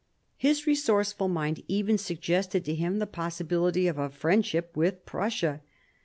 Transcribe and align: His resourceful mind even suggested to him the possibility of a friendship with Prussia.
His 0.35 0.65
resourceful 0.65 1.27
mind 1.27 1.61
even 1.67 1.99
suggested 1.99 2.65
to 2.65 2.73
him 2.73 2.97
the 2.97 3.05
possibility 3.05 3.85
of 3.85 3.99
a 3.99 4.09
friendship 4.09 4.75
with 4.75 5.05
Prussia. 5.05 5.61